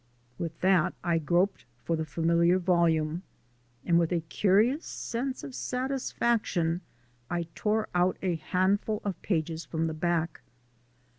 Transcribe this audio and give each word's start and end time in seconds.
With 0.39 0.59
that 0.61 0.95
I 1.03 1.19
groped 1.19 1.63
for 1.83 1.95
the 1.95 2.05
familiar 2.07 2.57
volume, 2.57 3.21
and 3.85 3.99
with 3.99 4.11
a 4.11 4.21
curious 4.21 4.83
sensation 4.83 5.49
of 5.49 5.53
satisfaction 5.53 6.81
I 7.29 7.43
tore 7.53 7.87
out 7.93 8.17
a 8.23 8.35
handful 8.37 9.03
of 9.05 9.21
pages 9.21 9.63
from 9.63 9.85
the 9.85 9.93
back. 9.93 10.41